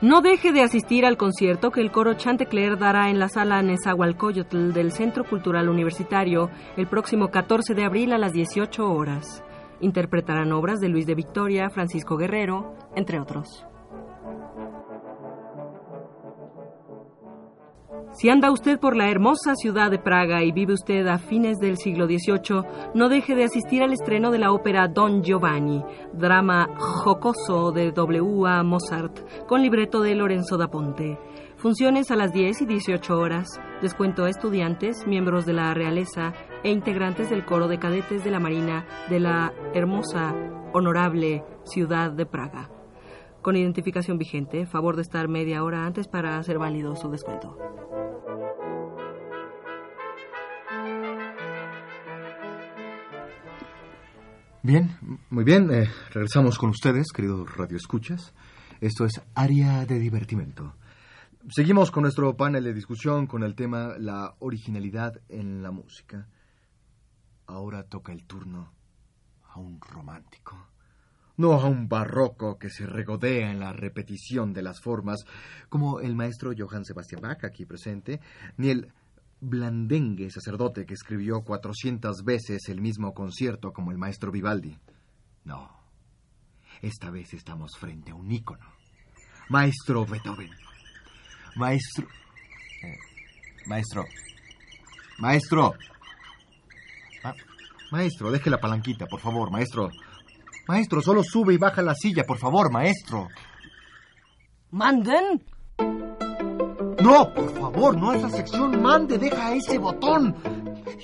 No 0.01 0.21
deje 0.21 0.51
de 0.53 0.61
asistir 0.61 1.05
al 1.05 1.17
concierto 1.17 1.69
que 1.69 1.81
el 1.81 1.91
coro 1.91 2.13
Chantecler 2.13 2.77
dará 2.77 3.09
en 3.09 3.19
la 3.19 3.27
sala 3.27 3.61
Nezahualcóyotl 3.61 4.71
del 4.71 4.91
Centro 4.91 5.25
Cultural 5.25 5.67
Universitario 5.69 6.49
el 6.77 6.87
próximo 6.87 7.29
14 7.29 7.73
de 7.73 7.83
abril 7.83 8.13
a 8.13 8.17
las 8.17 8.31
18 8.31 8.89
horas. 8.89 9.43
Interpretarán 9.79 10.51
obras 10.51 10.79
de 10.79 10.89
Luis 10.89 11.05
de 11.05 11.15
Victoria, 11.15 11.69
Francisco 11.69 12.17
Guerrero, 12.17 12.75
entre 12.95 13.19
otros. 13.19 13.65
Si 18.13 18.29
anda 18.29 18.51
usted 18.51 18.79
por 18.79 18.95
la 18.95 19.11
hermosa 19.11 19.53
ciudad 19.55 19.91
de 19.91 19.99
Praga 19.99 20.43
y 20.43 20.51
vive 20.51 20.73
usted 20.73 21.05
a 21.05 21.19
fines 21.19 21.59
del 21.59 21.77
siglo 21.77 22.07
XVIII, 22.07 22.63
no 22.95 23.09
deje 23.09 23.35
de 23.35 23.43
asistir 23.43 23.83
al 23.83 23.93
estreno 23.93 24.31
de 24.31 24.39
la 24.39 24.51
ópera 24.51 24.87
Don 24.87 25.21
Giovanni, 25.21 25.83
drama 26.13 26.67
jocoso 26.79 27.71
de 27.71 27.91
W.A. 27.91 28.63
Mozart, 28.63 29.45
con 29.45 29.61
libreto 29.61 30.01
de 30.01 30.15
Lorenzo 30.15 30.57
da 30.57 30.67
Ponte. 30.67 31.19
Funciones 31.57 32.09
a 32.09 32.15
las 32.15 32.33
10 32.33 32.61
y 32.61 32.65
18 32.65 33.17
horas. 33.17 33.47
Descuento 33.81 34.25
a 34.25 34.29
estudiantes, 34.29 35.05
miembros 35.05 35.45
de 35.45 35.53
la 35.53 35.73
realeza 35.73 36.33
e 36.63 36.71
integrantes 36.71 37.29
del 37.29 37.45
coro 37.45 37.67
de 37.67 37.79
cadetes 37.79 38.23
de 38.23 38.31
la 38.31 38.39
Marina 38.39 38.85
de 39.09 39.19
la 39.19 39.53
hermosa, 39.73 40.33
honorable 40.73 41.43
ciudad 41.65 42.11
de 42.11 42.25
Praga. 42.25 42.69
Con 43.41 43.55
identificación 43.55 44.17
vigente, 44.17 44.65
favor 44.65 44.95
de 44.95 45.03
estar 45.03 45.27
media 45.27 45.63
hora 45.63 45.85
antes 45.85 46.07
para 46.07 46.37
hacer 46.37 46.57
válido 46.57 46.95
su 46.95 47.09
descuento. 47.09 47.57
Bien, 54.63 54.97
muy 55.29 55.45
bien. 55.45 55.71
eh, 55.71 55.87
regresamos 56.11 56.57
con 56.57 56.71
ustedes, 56.71 57.13
queridos 57.13 57.55
radioescuchas. 57.55 58.33
Esto 58.81 59.05
es 59.05 59.21
Área 59.33 59.85
de 59.85 59.97
Divertimento. 59.97 60.73
Seguimos 61.49 61.89
con 61.89 62.03
nuestro 62.03 62.35
panel 62.35 62.65
de 62.65 62.73
discusión 62.73 63.27
con 63.27 63.43
el 63.43 63.55
tema 63.55 63.93
la 63.97 64.35
originalidad 64.39 65.21
en 65.29 65.63
la 65.63 65.71
música. 65.71 66.27
Ahora 67.47 67.83
toca 67.83 68.11
el 68.11 68.25
turno 68.25 68.73
a 69.49 69.59
un 69.59 69.79
romántico. 69.81 70.67
No 71.37 71.53
a 71.53 71.65
un 71.65 71.87
barroco 71.87 72.57
que 72.57 72.69
se 72.69 72.85
regodea 72.85 73.51
en 73.51 73.59
la 73.59 73.71
repetición 73.71 74.53
de 74.53 74.63
las 74.63 74.81
formas, 74.81 75.23
como 75.69 75.99
el 75.99 76.15
maestro 76.15 76.51
Johann 76.57 76.83
Sebastian 76.83 77.21
Bach 77.21 77.43
aquí 77.43 77.65
presente, 77.65 78.19
ni 78.57 78.69
el 78.69 78.91
blandengue 79.39 80.31
sacerdote 80.31 80.85
que 80.85 80.95
escribió 80.95 81.41
cuatrocientas 81.43 82.23
veces 82.23 82.69
el 82.69 82.81
mismo 82.81 83.13
concierto 83.13 83.71
como 83.71 83.91
el 83.91 83.97
maestro 83.97 84.31
Vivaldi. 84.31 84.77
No. 85.43 85.77
Esta 86.81 87.09
vez 87.09 87.33
estamos 87.33 87.77
frente 87.77 88.11
a 88.11 88.15
un 88.15 88.31
ícono. 88.31 88.65
Maestro 89.49 90.05
Beethoven. 90.05 90.51
Maestro. 91.55 92.07
eh, 92.83 92.97
maestro. 93.67 94.05
Maestro. 95.19 95.73
Ah, 97.23 97.33
maestro, 97.91 98.31
deje 98.31 98.49
la 98.49 98.59
palanquita, 98.59 99.05
por 99.07 99.19
favor, 99.19 99.51
maestro. 99.51 99.89
Maestro, 100.67 101.01
solo 101.01 101.23
sube 101.23 101.53
y 101.53 101.57
baja 101.57 101.81
la 101.81 101.95
silla, 101.95 102.23
por 102.25 102.37
favor, 102.37 102.71
maestro. 102.71 103.27
¿Manden? 104.71 105.43
No, 107.01 107.33
por 107.33 107.53
favor, 107.57 107.97
no 107.97 108.11
a 108.11 108.17
esa 108.17 108.29
sección. 108.29 108.81
Mande, 108.81 109.17
deja 109.17 109.53
ese 109.53 109.77
botón. 109.77 110.35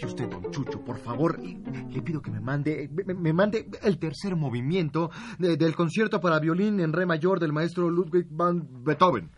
Y 0.02 0.06
usted, 0.06 0.28
don 0.28 0.52
Chucho, 0.52 0.82
por 0.84 0.98
favor, 0.98 1.40
le 1.42 2.02
pido 2.02 2.22
que 2.22 2.32
me 2.32 2.40
mande, 2.42 2.90
me, 2.92 3.14
me 3.14 3.32
mande 3.32 3.70
el 3.84 4.00
tercer 4.00 4.36
movimiento 4.36 5.12
de- 5.38 5.56
del 5.56 5.76
concierto 5.76 6.20
para 6.20 6.40
violín 6.40 6.80
en 6.80 6.92
re 6.94 7.06
mayor 7.06 7.40
del 7.40 7.54
maestro 7.54 7.90
Ludwig 7.90 8.26
van 8.30 8.68
Beethoven. 8.84 9.30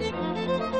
thank 0.00 0.72
you 0.72 0.77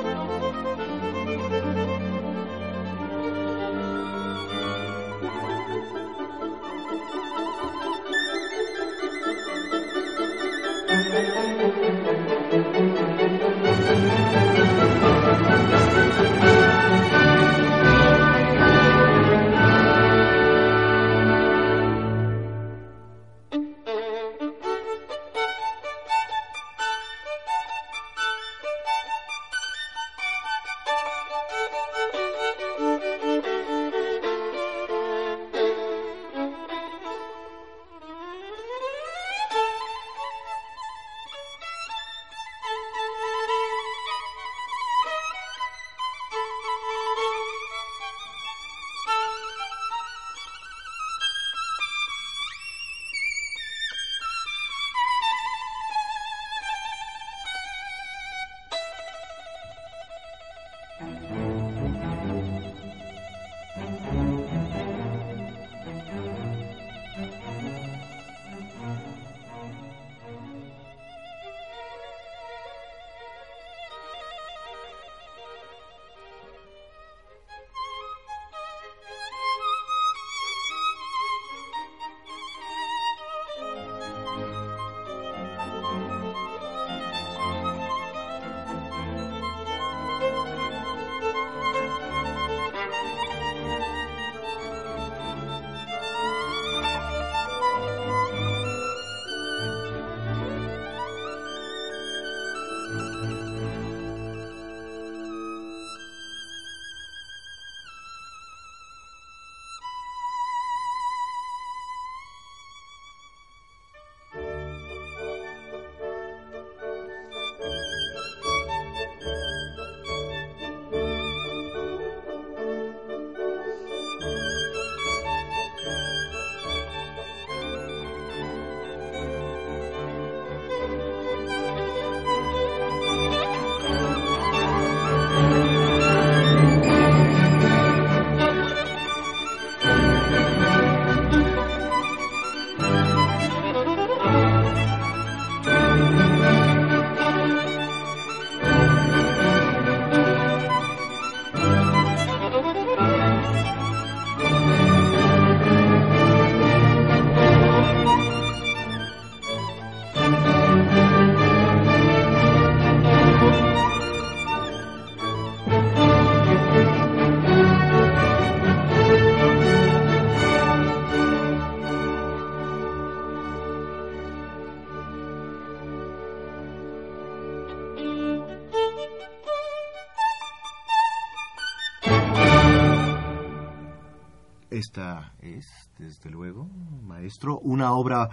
es, 185.59 185.90
desde 185.99 186.31
luego, 186.31 186.68
maestro, 187.03 187.59
una 187.59 187.92
obra 187.92 188.29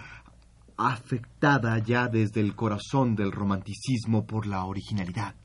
afectada 0.77 1.79
ya 1.79 2.07
desde 2.07 2.41
el 2.41 2.55
corazón 2.55 3.15
del 3.15 3.31
romanticismo 3.31 4.25
por 4.25 4.45
la 4.45 4.65
originalidad. 4.65 5.35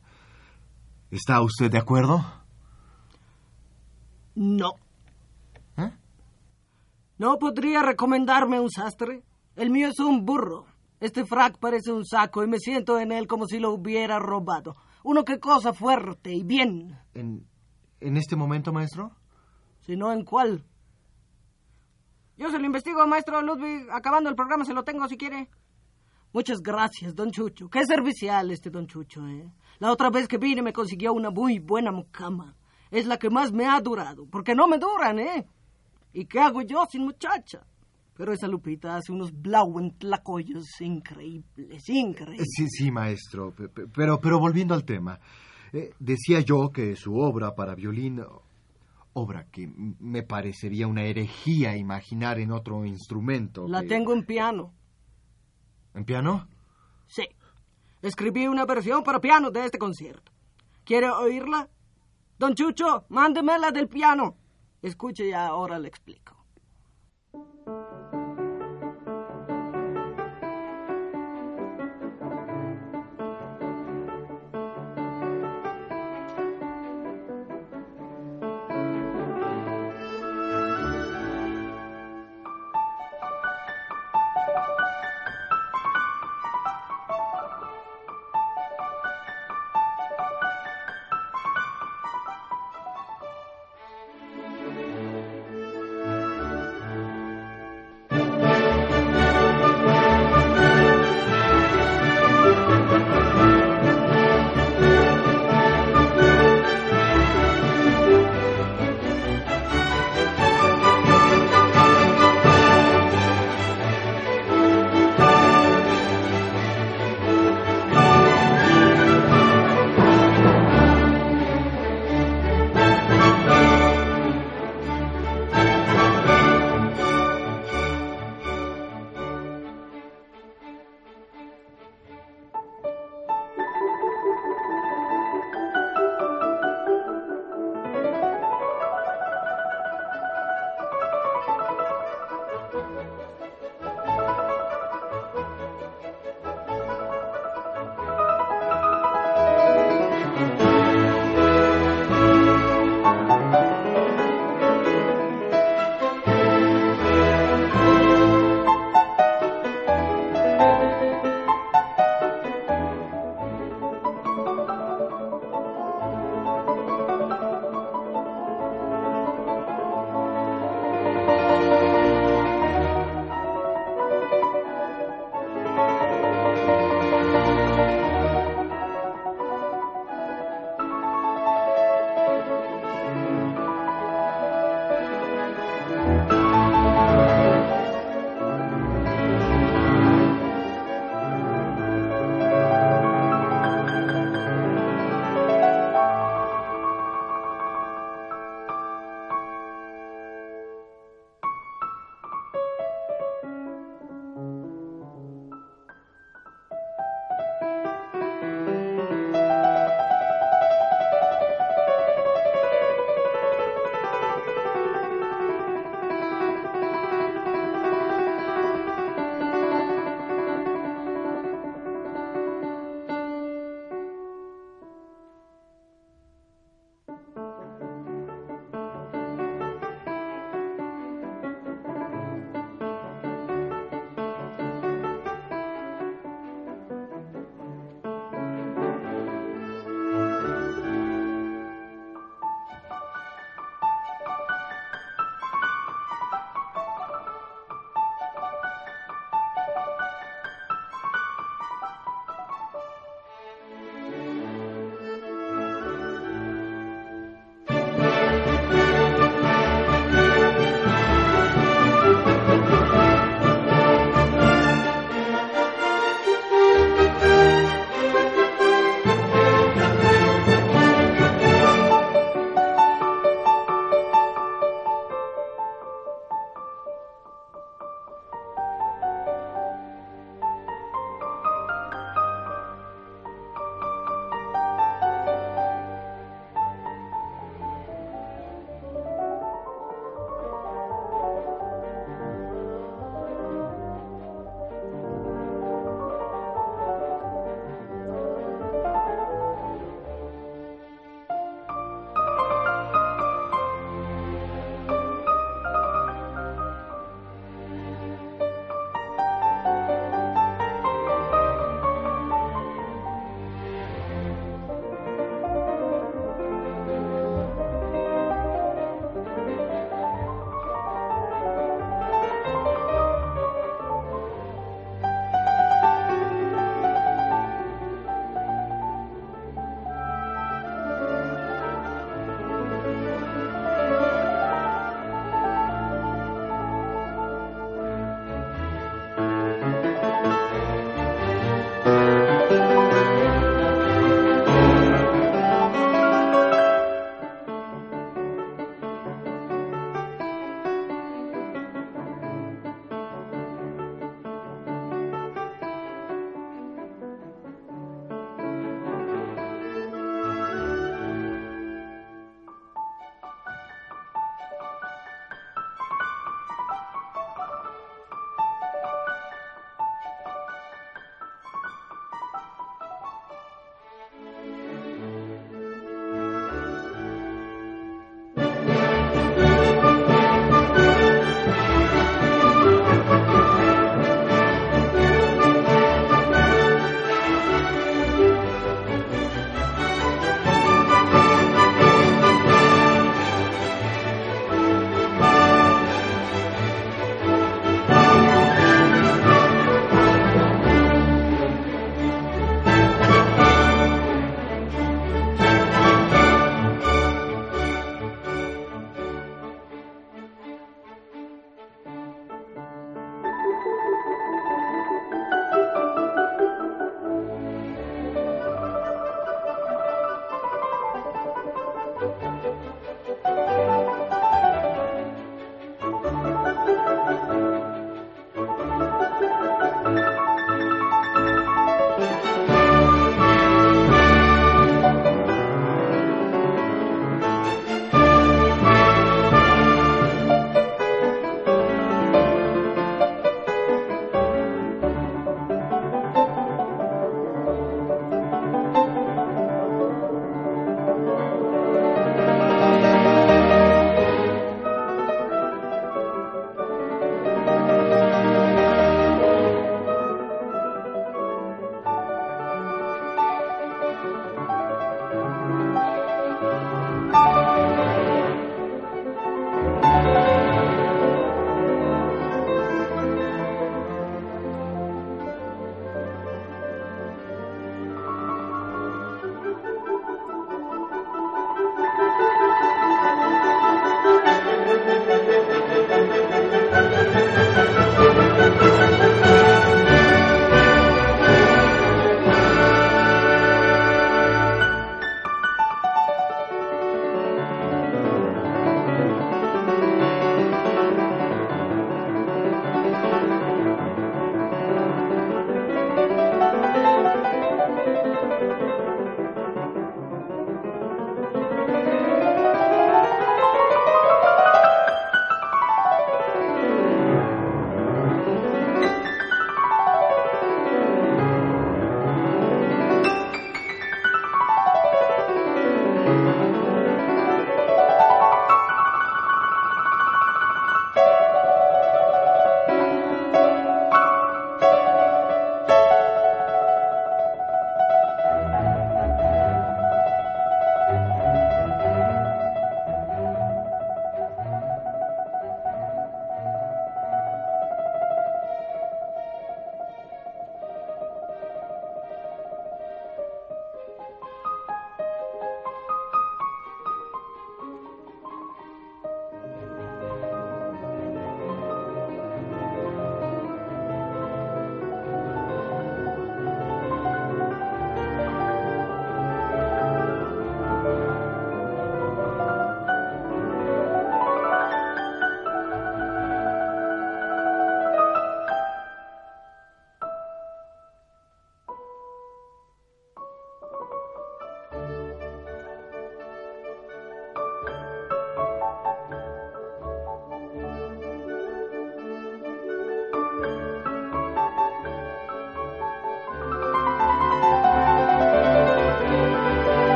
¿Está 1.11 1.41
usted 1.41 1.71
de 1.71 1.79
acuerdo? 1.79 2.25
No. 4.35 4.73
¿Eh? 5.77 5.91
¿No 7.19 7.39
podría 7.39 7.83
recomendarme 7.83 8.61
un 8.61 8.71
sastre? 8.71 9.23
El 9.57 9.71
mío 9.71 9.89
es 9.89 9.99
un 9.99 10.25
burro. 10.25 10.67
Este 11.01 11.25
frac 11.25 11.59
parece 11.59 11.93
un 11.93 12.05
saco 12.05 12.45
y 12.45 12.47
me 12.47 12.59
siento 12.59 12.99
en 12.99 13.11
él 13.13 13.27
como 13.27 13.47
si 13.47 13.59
lo 13.59 13.73
hubiera 13.73 14.19
robado. 14.19 14.77
Uno 15.03 15.25
que 15.25 15.41
cosa 15.41 15.73
fuerte 15.73 16.33
y 16.33 16.43
bien. 16.43 16.99
¿En, 17.15 17.47
en 18.01 18.17
este 18.17 18.37
momento, 18.37 18.73
maestro? 18.73 19.13
Si 19.87 19.97
no, 19.97 20.13
¿en 20.13 20.25
cuál? 20.25 20.65
Yo 22.41 22.51
se 22.51 22.59
lo 22.59 22.65
investigo, 22.65 23.07
maestro 23.07 23.43
Ludwig. 23.43 23.87
Acabando 23.93 24.31
el 24.31 24.35
programa 24.35 24.65
se 24.65 24.73
lo 24.73 24.83
tengo 24.83 25.07
si 25.07 25.19
quiere. 25.19 25.49
Muchas 26.33 26.61
gracias, 26.63 27.15
don 27.15 27.31
Chucho. 27.31 27.69
Qué 27.69 27.85
servicial 27.85 28.51
este 28.51 28.71
don 28.71 28.87
Chucho, 28.87 29.29
¿eh? 29.29 29.47
La 29.79 29.93
otra 29.93 30.09
vez 30.09 30.27
que 30.27 30.39
vine 30.39 30.63
me 30.63 30.73
consiguió 30.73 31.13
una 31.13 31.31
muy 31.31 31.59
buena 31.59 31.93
mucama. 31.93 32.57
Es 32.91 33.05
la 33.07 33.19
que 33.19 33.29
más 33.29 33.53
me 33.53 33.67
ha 33.67 33.79
durado, 33.81 34.27
porque 34.27 34.55
no 34.55 34.67
me 34.69 34.79
duran, 34.79 35.19
¿eh? 35.19 35.47
¿Y 36.15 36.25
qué 36.25 36.41
hago 36.41 36.63
yo 36.63 36.85
sin 36.91 37.05
muchacha? 37.05 37.67
Pero 38.15 38.33
esa 38.33 38.49
Lupita 38.49 38.97
hace 38.97 39.13
unos 39.13 39.33
blauen 39.33 39.99
tlacoyos 39.99 40.81
increíbles, 40.81 41.89
increíbles. 41.89 42.49
Sí, 42.57 42.67
sí, 42.69 42.91
maestro. 42.91 43.53
Pe- 43.55 43.69
pe- 43.69 43.87
Pero, 43.87 44.19
pero 44.19 44.39
volviendo 44.39 44.73
al 44.75 44.85
tema. 44.85 45.21
eh, 45.73 45.91
decía 46.01 46.41
yo 46.41 46.71
que 46.73 46.97
su 46.97 47.15
obra 47.17 47.55
para 47.55 47.75
violín, 47.75 48.21
obra 49.13 49.47
que 49.51 49.69
me 49.99 50.23
parecería 50.23 50.87
una 50.87 51.03
herejía 51.05 51.77
imaginar 51.77 52.39
en 52.39 52.53
otro 52.53 52.85
instrumento. 52.85 53.67
La 53.69 53.83
que- 53.83 53.89
tengo 53.89 54.13
en 54.13 54.25
piano. 54.25 54.73
¿En 55.95 56.05
piano? 56.05 56.49
Sí. 57.09 57.25
Escribí 58.03 58.47
una 58.47 58.65
versión 58.67 59.03
para 59.03 59.21
piano 59.21 59.51
de 59.51 59.65
este 59.65 59.79
concierto. 59.79 60.33
¿Quiere 60.85 61.11
oírla? 61.11 61.69
Don 62.39 62.55
Chucho, 62.55 63.05
mándeme 63.09 63.59
la 63.59 63.71
del 63.71 63.89
piano. 63.89 64.37
Escuche 64.81 65.29
y 65.29 65.33
ahora 65.33 65.79
le 65.79 65.89
explico. 65.89 66.40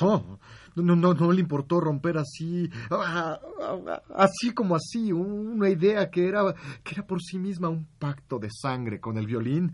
No, 0.00 0.38
no, 0.76 1.14
no 1.14 1.32
le 1.32 1.40
importó 1.40 1.80
romper 1.80 2.18
así, 2.18 2.68
ah, 2.90 3.38
ah, 3.60 4.02
así 4.16 4.52
como 4.52 4.74
así, 4.74 5.12
una 5.12 5.68
idea 5.68 6.10
que 6.10 6.26
era, 6.26 6.54
que 6.82 6.94
era 6.94 7.06
por 7.06 7.22
sí 7.22 7.38
misma 7.38 7.68
un 7.68 7.86
pacto 7.98 8.38
de 8.38 8.48
sangre 8.50 9.00
con 9.00 9.16
el 9.16 9.26
violín. 9.26 9.72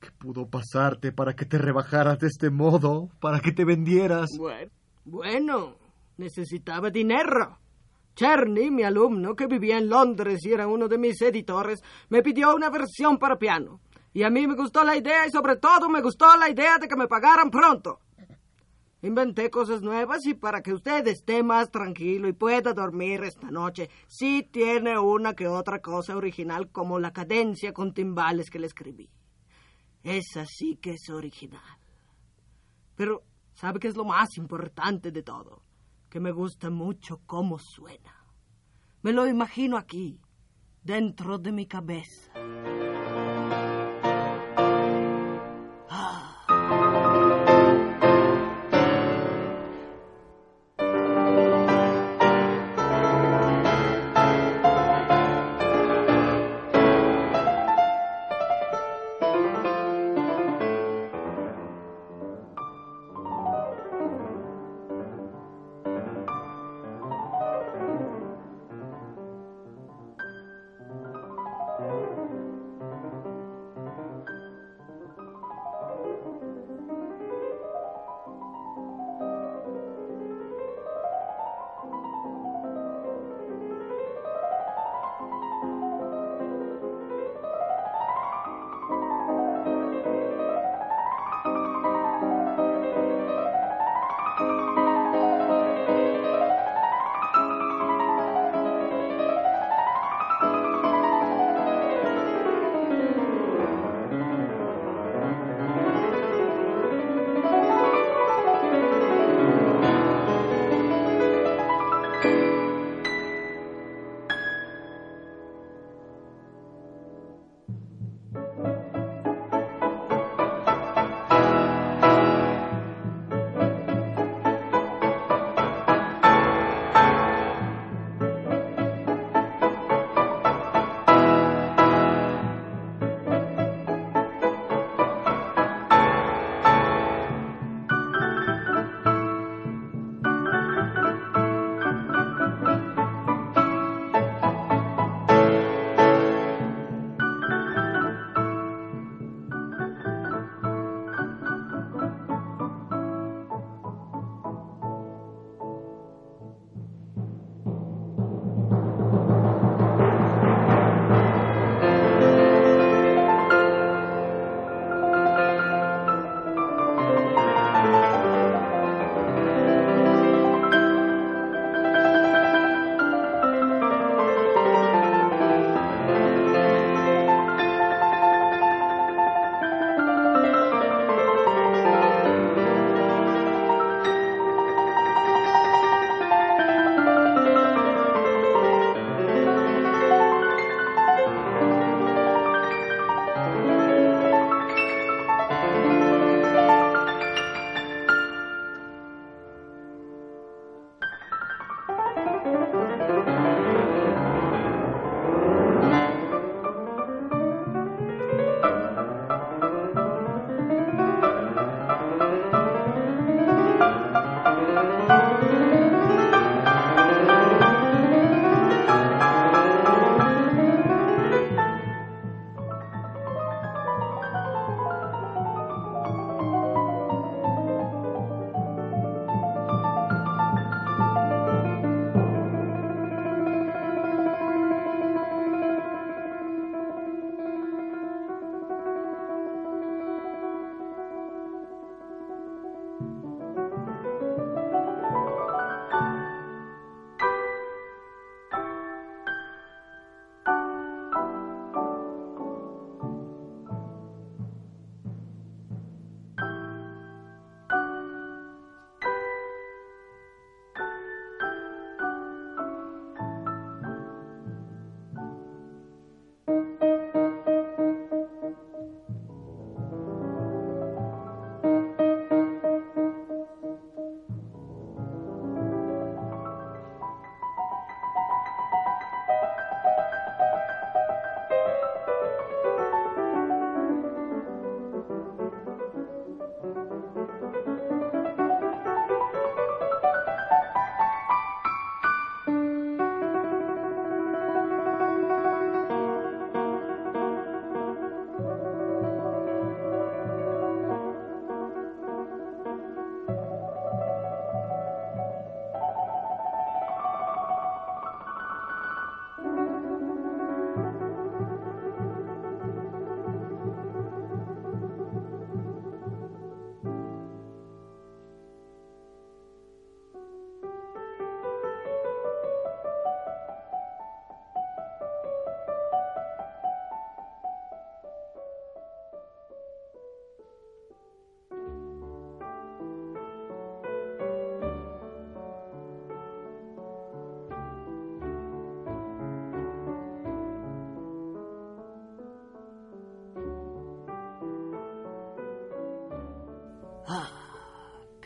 ¿Qué 0.00 0.10
pudo 0.10 0.46
pasarte 0.46 1.12
para 1.12 1.34
que 1.34 1.44
te 1.44 1.58
rebajaras 1.58 2.18
de 2.18 2.26
este 2.28 2.50
modo, 2.50 3.10
para 3.20 3.40
que 3.40 3.52
te 3.52 3.64
vendieras? 3.64 4.30
Bueno, 4.38 4.70
bueno, 5.04 5.76
necesitaba 6.16 6.90
dinero. 6.90 7.58
Cherny, 8.14 8.70
mi 8.70 8.84
alumno, 8.84 9.34
que 9.34 9.46
vivía 9.46 9.78
en 9.78 9.88
Londres 9.88 10.40
y 10.44 10.52
era 10.52 10.66
uno 10.66 10.88
de 10.88 10.98
mis 10.98 11.20
editores, 11.20 11.82
me 12.08 12.22
pidió 12.22 12.54
una 12.54 12.70
versión 12.70 13.18
para 13.18 13.36
piano. 13.36 13.80
Y 14.12 14.22
a 14.22 14.30
mí 14.30 14.46
me 14.46 14.54
gustó 14.54 14.84
la 14.84 14.96
idea 14.96 15.26
y 15.26 15.30
sobre 15.30 15.56
todo 15.56 15.88
me 15.88 16.00
gustó 16.00 16.36
la 16.36 16.48
idea 16.48 16.78
de 16.78 16.86
que 16.86 16.96
me 16.96 17.08
pagaran 17.08 17.50
pronto. 17.50 17.98
Inventé 19.04 19.50
cosas 19.50 19.82
nuevas 19.82 20.24
y 20.24 20.32
para 20.32 20.62
que 20.62 20.72
usted 20.72 21.06
esté 21.08 21.42
más 21.42 21.70
tranquilo 21.70 22.26
y 22.26 22.32
pueda 22.32 22.72
dormir 22.72 23.22
esta 23.22 23.50
noche, 23.50 23.90
sí 24.08 24.48
tiene 24.50 24.98
una 24.98 25.34
que 25.34 25.46
otra 25.46 25.82
cosa 25.82 26.16
original 26.16 26.70
como 26.70 26.98
la 26.98 27.12
cadencia 27.12 27.74
con 27.74 27.92
timbales 27.92 28.48
que 28.48 28.58
le 28.58 28.66
escribí. 28.66 29.10
Esa 30.02 30.46
sí 30.46 30.78
que 30.80 30.92
es 30.92 31.10
original. 31.10 31.60
Pero, 32.96 33.24
¿sabe 33.52 33.78
qué 33.78 33.88
es 33.88 33.96
lo 33.96 34.06
más 34.06 34.38
importante 34.38 35.10
de 35.10 35.22
todo? 35.22 35.62
Que 36.08 36.18
me 36.18 36.32
gusta 36.32 36.70
mucho 36.70 37.20
cómo 37.26 37.58
suena. 37.58 38.24
Me 39.02 39.12
lo 39.12 39.26
imagino 39.26 39.76
aquí, 39.76 40.18
dentro 40.82 41.36
de 41.36 41.52
mi 41.52 41.66
cabeza. 41.66 42.32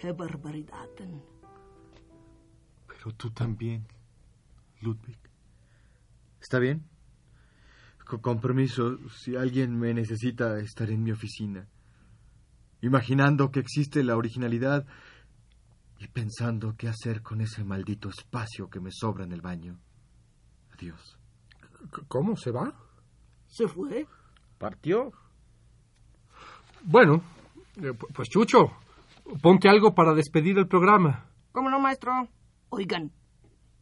Qué 0.01 0.13
barbaridad. 0.13 0.89
Pero 2.87 3.13
tú 3.17 3.31
también, 3.31 3.87
Ludwig. 4.81 5.19
¿Está 6.41 6.59
bien? 6.59 6.85
Con, 8.23 8.41
permiso, 8.41 8.97
si 9.11 9.37
alguien 9.37 9.79
me 9.79 9.93
necesita, 9.93 10.59
estaré 10.61 10.95
en 10.95 11.03
mi 11.03 11.13
oficina. 11.13 11.69
Imaginando 12.81 13.51
que 13.51 13.61
existe 13.61 14.03
la 14.03 14.17
originalidad 14.17 14.87
y 15.99 16.07
pensando 16.09 16.75
qué 16.77 16.89
hacer 16.89 17.23
con 17.23 17.41
ese 17.41 17.65
maldito 17.65 18.09
espacio 18.09 18.71
que 18.71 18.81
me 18.81 18.91
sobra 18.93 19.25
en 19.25 19.33
el 19.33 19.41
baño. 19.43 19.79
Adiós. 20.73 21.19
¿Cómo? 22.07 22.37
¿Se 22.37 22.51
va? 22.51 22.73
¿Se 23.49 23.67
fue? 23.69 24.07
¿Partió? 24.59 25.13
Bueno, 26.85 27.23
eh, 27.77 27.91
pu- 27.93 28.07
pues 28.15 28.29
Chucho, 28.29 28.71
ponte 29.43 29.69
algo 29.69 29.95
para 29.95 30.15
despedir 30.15 30.59
el 30.59 30.69
programa. 30.69 31.31
¿Cómo 31.53 31.71
no, 31.71 31.79
maestro? 31.81 32.29
Oigan, 32.71 33.13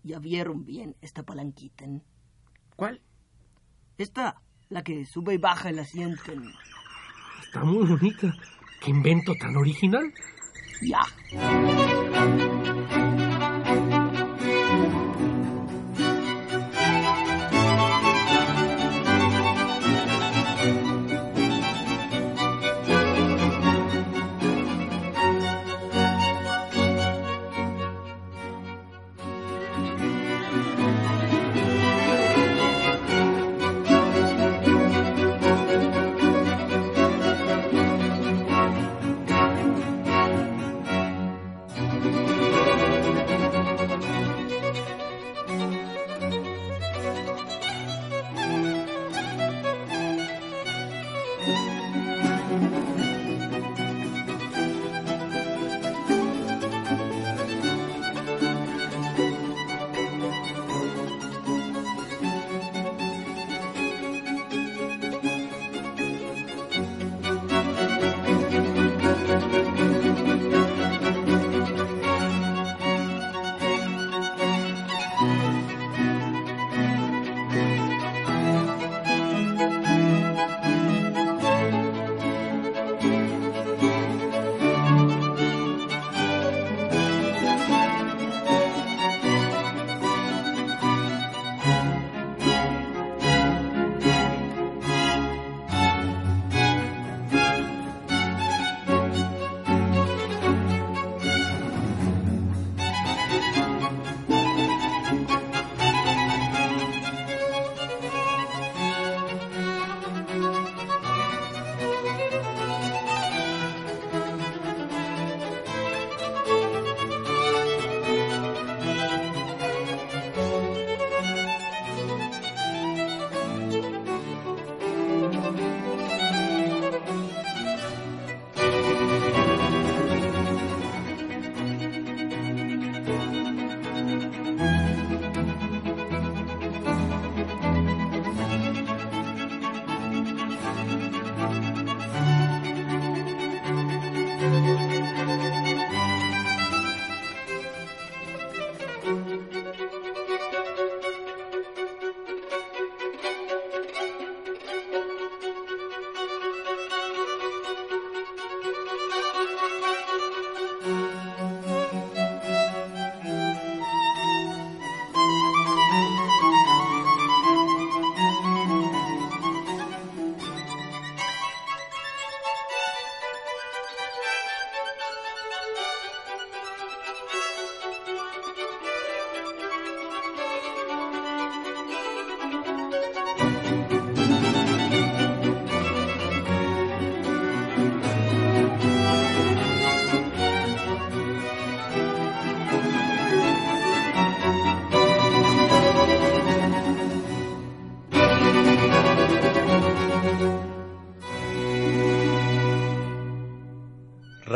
¿ya 0.03 0.18
vieron 0.18 0.64
bien 0.64 0.97
esta 1.01 1.22
palanquita? 1.22 1.84
eh? 1.84 2.03
¿Cuál? 2.76 3.01
Esta, 3.99 4.36
la 4.68 4.82
que 4.82 5.05
sube 5.07 5.34
y 5.34 5.38
baja 5.38 5.70
el 5.70 5.78
asiento. 5.78 6.32
Está 7.44 7.64
muy 7.64 7.86
bonita. 7.86 8.32
¿Qué 8.80 8.90
invento 8.90 9.32
tan 9.34 9.57
original? 9.57 10.12
Ya. 10.82 11.01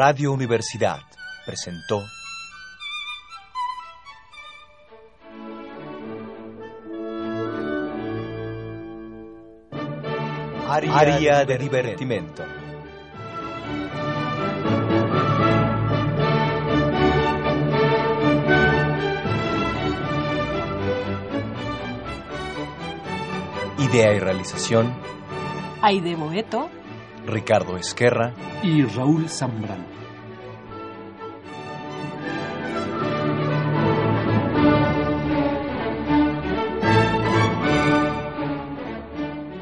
Radio 0.02 0.32
Universidad 0.32 1.00
presentó. 1.44 2.02
Aria 10.66 11.44
de 11.44 11.58
divertimento. 11.58 12.42
Idea 23.76 24.14
y 24.14 24.18
realización, 24.18 24.94
Aide 25.82 26.14
Boeto, 26.16 26.70
Ricardo 27.26 27.76
Esquerra, 27.76 28.32
Y 28.62 28.82
Raúl 28.84 29.28
Zambrano. 29.28 29.84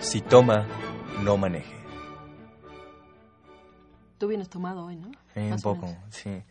si 0.01 0.21
toma, 0.21 0.67
no 1.23 1.37
maneje. 1.37 1.77
tú 4.19 4.27
vienes 4.27 4.49
tomado 4.49 4.85
hoy, 4.87 4.97
¿no? 4.97 5.11
Eh, 5.37 5.51
un 5.53 5.61
poco, 5.61 5.97
sí. 6.11 6.29
Oye, 6.29 6.43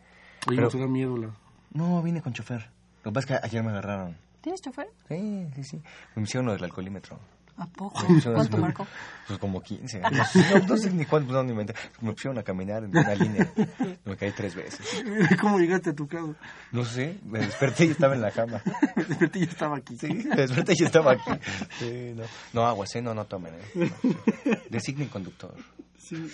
Pero- 0.56 0.62
¿no 0.62 0.68
te 0.68 0.78
da 0.78 0.86
miedo 0.86 1.16
la...? 1.18 1.30
No, 1.74 2.02
vine 2.02 2.22
con 2.22 2.32
chofer. 2.32 2.70
Lo 3.04 3.10
que 3.10 3.14
pasa 3.14 3.34
es 3.34 3.40
que 3.42 3.46
ayer 3.46 3.62
me 3.62 3.70
agarraron. 3.70 4.16
¿Tienes 4.40 4.62
chofer? 4.62 4.88
Sí, 5.08 5.48
sí, 5.54 5.64
sí. 5.64 5.82
Me 6.14 6.22
hicieron 6.22 6.46
lo 6.46 6.52
del 6.54 6.64
alcoholímetro. 6.64 7.18
¿A 7.58 7.66
poco? 7.66 8.04
Pues, 8.06 8.24
¿Cuánto 8.24 8.56
marcó? 8.58 8.86
Pues 9.26 9.38
como 9.38 9.60
15. 9.60 10.00
No, 10.10 10.66
no, 10.66 10.76
sé 10.76 10.90
ni 10.92 11.04
cuánto, 11.04 11.32
no, 11.32 11.42
ni 11.42 11.52
me, 11.52 11.66
me 12.00 12.12
pusieron 12.12 12.38
a 12.38 12.42
caminar 12.42 12.84
en 12.84 12.90
una 12.90 13.14
línea. 13.14 13.52
Me 14.04 14.16
caí 14.16 14.30
tres 14.30 14.54
veces. 14.54 15.04
¿Cómo 15.40 15.58
llegaste 15.58 15.90
a 15.90 15.94
tu 15.94 16.06
casa? 16.06 16.34
No 16.70 16.84
sé, 16.84 17.18
me 17.24 17.40
desperté 17.40 17.86
y 17.86 17.90
estaba 17.90 18.14
en 18.14 18.22
la 18.22 18.30
cama. 18.30 18.62
Me 18.94 19.04
desperté 19.08 19.38
y 19.40 19.42
estaba 19.42 19.76
aquí. 19.76 19.98
Sí, 19.98 20.06
me 20.06 20.36
desperté 20.36 20.74
y 20.78 20.84
estaba 20.84 21.12
aquí. 21.12 21.30
Sí, 21.78 22.14
no. 22.14 22.24
no, 22.52 22.66
aguas, 22.66 22.94
¿eh? 22.94 23.02
No, 23.02 23.12
no 23.12 23.26
tomen. 23.26 23.54
¿eh? 23.54 23.90
No. 24.04 24.16
Designen 24.70 25.08
conductor. 25.08 25.54
Sí, 25.96 26.30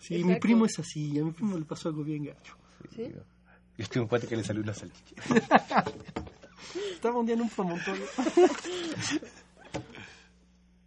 sí 0.00 0.24
mi 0.24 0.36
primo 0.40 0.66
es 0.66 0.78
así. 0.78 1.18
A 1.18 1.24
mi 1.24 1.30
primo 1.30 1.56
le 1.56 1.64
pasó 1.64 1.88
algo 1.88 2.02
bien 2.02 2.24
gacho. 2.24 2.56
Sí. 2.94 3.04
Yo 3.12 3.84
estuve 3.84 4.02
un 4.02 4.08
cuate 4.08 4.26
que 4.26 4.36
le 4.36 4.42
salió 4.42 4.62
una 4.62 4.74
salchicha. 4.74 5.14
Estaba 6.92 7.18
un 7.18 7.26
día 7.26 7.34
en 7.34 7.42
un 7.42 7.50
promontorio. 7.50 8.04